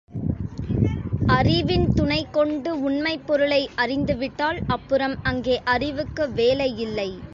அறிவின் 1.25 1.93
துணைக் 1.93 2.33
கொண்டு, 2.33 2.79
உண்மைப் 2.81 3.27
பொருளை 3.27 3.69
அறிந்துவிட்டால், 3.75 4.59
அப்புறம் 4.67 5.15
அங்கே 5.23 5.61
அறிவுக்கு 5.63 6.31
வேலை 6.31 6.77
இல்லை. 6.77 7.19